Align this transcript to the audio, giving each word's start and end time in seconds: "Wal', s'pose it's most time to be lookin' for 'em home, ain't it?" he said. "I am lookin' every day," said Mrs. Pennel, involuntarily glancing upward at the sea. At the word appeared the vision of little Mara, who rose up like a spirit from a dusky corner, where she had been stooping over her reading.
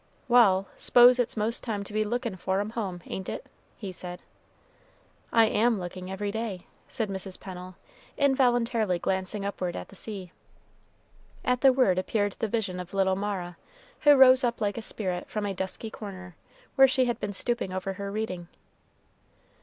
"Wal', 0.27 0.65
s'pose 0.77 1.19
it's 1.19 1.37
most 1.37 1.63
time 1.63 1.83
to 1.83 1.93
be 1.93 2.03
lookin' 2.03 2.35
for 2.35 2.59
'em 2.59 2.71
home, 2.71 3.03
ain't 3.05 3.29
it?" 3.29 3.45
he 3.77 3.91
said. 3.91 4.19
"I 5.31 5.45
am 5.45 5.79
lookin' 5.79 6.09
every 6.09 6.31
day," 6.31 6.65
said 6.87 7.07
Mrs. 7.07 7.39
Pennel, 7.39 7.75
involuntarily 8.17 8.97
glancing 8.97 9.45
upward 9.45 9.75
at 9.75 9.89
the 9.89 9.95
sea. 9.95 10.31
At 11.45 11.61
the 11.61 11.71
word 11.71 11.99
appeared 11.99 12.35
the 12.39 12.47
vision 12.47 12.79
of 12.79 12.95
little 12.95 13.15
Mara, 13.15 13.57
who 13.99 14.15
rose 14.15 14.43
up 14.43 14.59
like 14.59 14.79
a 14.79 14.81
spirit 14.81 15.29
from 15.29 15.45
a 15.45 15.53
dusky 15.53 15.91
corner, 15.91 16.35
where 16.73 16.87
she 16.87 17.05
had 17.05 17.19
been 17.19 17.31
stooping 17.31 17.71
over 17.71 17.93
her 17.93 18.11
reading. 18.11 18.47